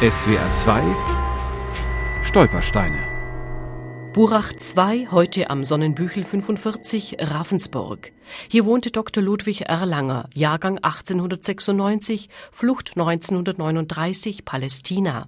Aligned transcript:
SWR 0.00 0.52
2 0.52 0.82
Stolpersteine 2.22 3.08
Burach 4.12 4.52
2, 4.52 5.08
heute 5.10 5.50
am 5.50 5.64
Sonnenbüchel 5.64 6.22
45, 6.22 7.16
Ravensburg. 7.18 8.12
Hier 8.46 8.64
wohnte 8.64 8.92
Dr. 8.92 9.24
Ludwig 9.24 9.62
Erlanger, 9.62 10.28
Jahrgang 10.32 10.78
1896, 10.78 12.28
Flucht 12.52 12.90
1939, 12.90 14.44
Palästina. 14.44 15.26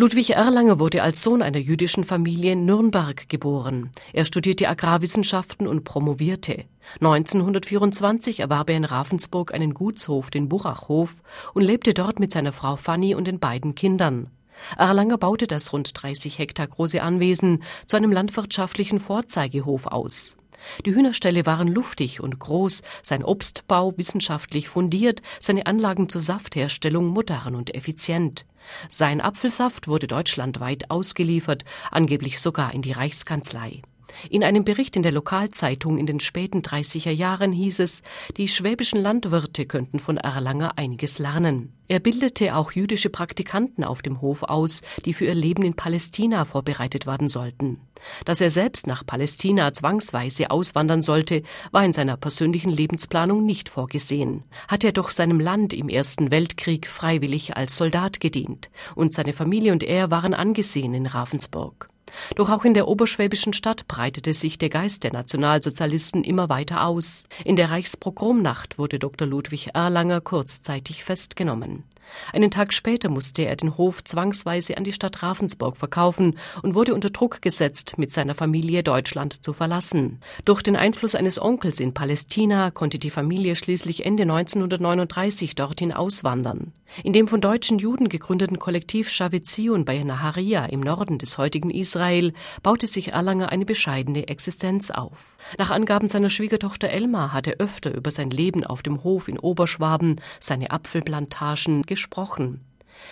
Ludwig 0.00 0.30
Erlanger 0.30 0.78
wurde 0.78 1.02
als 1.02 1.24
Sohn 1.24 1.42
einer 1.42 1.58
jüdischen 1.58 2.04
Familie 2.04 2.52
in 2.52 2.64
Nürnberg 2.64 3.28
geboren. 3.28 3.90
Er 4.12 4.24
studierte 4.24 4.68
Agrarwissenschaften 4.68 5.66
und 5.66 5.82
promovierte. 5.82 6.66
1924 7.00 8.38
erwarb 8.38 8.70
er 8.70 8.76
in 8.76 8.84
Ravensburg 8.84 9.52
einen 9.52 9.74
Gutshof, 9.74 10.30
den 10.30 10.48
Burachhof, 10.48 11.16
und 11.52 11.64
lebte 11.64 11.94
dort 11.94 12.20
mit 12.20 12.30
seiner 12.30 12.52
Frau 12.52 12.76
Fanny 12.76 13.16
und 13.16 13.26
den 13.26 13.40
beiden 13.40 13.74
Kindern. 13.74 14.30
Erlanger 14.76 15.18
baute 15.18 15.48
das 15.48 15.72
rund 15.72 15.90
30 16.00 16.38
Hektar 16.38 16.68
große 16.68 17.02
Anwesen 17.02 17.64
zu 17.86 17.96
einem 17.96 18.12
landwirtschaftlichen 18.12 19.00
Vorzeigehof 19.00 19.86
aus. 19.86 20.36
Die 20.84 20.94
Hühnerställe 20.94 21.46
waren 21.46 21.68
luftig 21.68 22.20
und 22.20 22.38
groß, 22.38 22.82
sein 23.02 23.24
Obstbau 23.24 23.92
wissenschaftlich 23.96 24.68
fundiert, 24.68 25.22
seine 25.38 25.66
Anlagen 25.66 26.08
zur 26.08 26.20
Saftherstellung 26.20 27.06
modern 27.06 27.54
und 27.54 27.74
effizient. 27.74 28.46
Sein 28.88 29.20
Apfelsaft 29.20 29.88
wurde 29.88 30.06
deutschlandweit 30.06 30.90
ausgeliefert, 30.90 31.64
angeblich 31.90 32.40
sogar 32.40 32.74
in 32.74 32.82
die 32.82 32.92
Reichskanzlei. 32.92 33.82
In 34.30 34.44
einem 34.44 34.64
Bericht 34.64 34.96
in 34.96 35.02
der 35.02 35.12
Lokalzeitung 35.12 35.98
in 35.98 36.06
den 36.06 36.20
späten 36.20 36.62
30er 36.62 37.10
Jahren 37.10 37.52
hieß 37.52 37.80
es, 37.80 38.02
die 38.36 38.48
schwäbischen 38.48 39.00
Landwirte 39.00 39.66
könnten 39.66 40.00
von 40.00 40.16
Erlanger 40.16 40.76
einiges 40.76 41.18
lernen. 41.18 41.72
Er 41.90 42.00
bildete 42.00 42.54
auch 42.54 42.72
jüdische 42.72 43.08
Praktikanten 43.08 43.82
auf 43.82 44.02
dem 44.02 44.20
Hof 44.20 44.42
aus, 44.42 44.82
die 45.06 45.14
für 45.14 45.24
ihr 45.24 45.34
Leben 45.34 45.62
in 45.62 45.74
Palästina 45.74 46.44
vorbereitet 46.44 47.06
werden 47.06 47.28
sollten. 47.28 47.80
Dass 48.26 48.42
er 48.42 48.50
selbst 48.50 48.86
nach 48.86 49.06
Palästina 49.06 49.72
zwangsweise 49.72 50.50
auswandern 50.50 51.02
sollte, 51.02 51.42
war 51.72 51.84
in 51.84 51.94
seiner 51.94 52.18
persönlichen 52.18 52.70
Lebensplanung 52.70 53.46
nicht 53.46 53.70
vorgesehen. 53.70 54.44
Hat 54.68 54.84
er 54.84 54.92
doch 54.92 55.08
seinem 55.08 55.40
Land 55.40 55.72
im 55.72 55.88
Ersten 55.88 56.30
Weltkrieg 56.30 56.86
freiwillig 56.86 57.56
als 57.56 57.76
Soldat 57.76 58.20
gedient, 58.20 58.70
und 58.94 59.14
seine 59.14 59.32
Familie 59.32 59.72
und 59.72 59.82
er 59.82 60.10
waren 60.10 60.34
angesehen 60.34 60.92
in 60.92 61.06
Ravensburg. 61.06 61.88
Doch 62.36 62.50
auch 62.50 62.64
in 62.64 62.74
der 62.74 62.88
oberschwäbischen 62.88 63.52
Stadt 63.52 63.88
breitete 63.88 64.34
sich 64.34 64.58
der 64.58 64.70
Geist 64.70 65.04
der 65.04 65.12
Nationalsozialisten 65.12 66.24
immer 66.24 66.48
weiter 66.48 66.84
aus. 66.84 67.28
In 67.44 67.56
der 67.56 67.70
Reichspogromnacht 67.70 68.78
wurde 68.78 68.98
Dr. 68.98 69.26
Ludwig 69.26 69.70
Erlanger 69.74 70.20
kurzzeitig 70.20 71.04
festgenommen. 71.04 71.84
Einen 72.32 72.50
Tag 72.50 72.72
später 72.72 73.08
musste 73.08 73.42
er 73.42 73.56
den 73.56 73.76
Hof 73.76 74.04
zwangsweise 74.04 74.76
an 74.76 74.84
die 74.84 74.92
Stadt 74.92 75.22
Ravensburg 75.22 75.76
verkaufen 75.76 76.38
und 76.62 76.74
wurde 76.74 76.94
unter 76.94 77.10
Druck 77.10 77.42
gesetzt, 77.42 77.98
mit 77.98 78.12
seiner 78.12 78.34
Familie 78.34 78.82
Deutschland 78.82 79.44
zu 79.44 79.52
verlassen. 79.52 80.20
Durch 80.44 80.62
den 80.62 80.76
Einfluss 80.76 81.14
eines 81.14 81.40
Onkels 81.40 81.80
in 81.80 81.94
Palästina 81.94 82.70
konnte 82.70 82.98
die 82.98 83.10
Familie 83.10 83.56
schließlich 83.56 84.04
Ende 84.06 84.24
1939 84.24 85.54
dorthin 85.54 85.92
auswandern. 85.92 86.72
In 87.04 87.12
dem 87.12 87.28
von 87.28 87.40
deutschen 87.40 87.78
Juden 87.78 88.08
gegründeten 88.08 88.58
Kollektiv 88.58 89.10
Shavetzion 89.10 89.84
bei 89.84 90.02
Naharia 90.02 90.64
im 90.66 90.80
Norden 90.80 91.18
des 91.18 91.36
heutigen 91.36 91.70
Israel 91.70 92.32
baute 92.62 92.86
sich 92.86 93.12
Erlanger 93.12 93.50
eine 93.50 93.66
bescheidene 93.66 94.28
Existenz 94.28 94.90
auf. 94.90 95.36
Nach 95.58 95.70
Angaben 95.70 96.08
seiner 96.08 96.30
Schwiegertochter 96.30 96.88
Elmar 96.88 97.32
hat 97.32 97.46
er 97.46 97.58
öfter 97.58 97.94
über 97.94 98.10
sein 98.10 98.30
Leben 98.30 98.64
auf 98.64 98.82
dem 98.82 99.04
Hof 99.04 99.28
in 99.28 99.38
Oberschwaben, 99.38 100.16
seine 100.40 100.70
Apfelplantagen 100.70 101.84
gesprochen. 101.98 102.60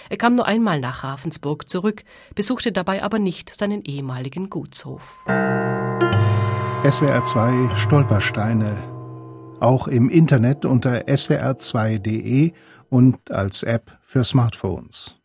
Er 0.08 0.16
kam 0.16 0.36
nur 0.36 0.46
einmal 0.46 0.80
nach 0.80 1.02
Ravensburg 1.02 1.68
zurück, 1.68 2.04
besuchte 2.34 2.70
dabei 2.72 3.02
aber 3.02 3.18
nicht 3.18 3.54
seinen 3.54 3.82
ehemaligen 3.82 4.48
Gutshof. 4.48 5.24
SWR 6.88 7.24
2 7.24 7.74
Stolpersteine. 7.76 8.76
Auch 9.58 9.88
im 9.88 10.08
Internet 10.08 10.64
unter 10.64 11.08
swr2.de 11.08 12.52
und 12.88 13.30
als 13.30 13.64
App 13.64 13.98
für 14.04 14.22
Smartphones. 14.22 15.16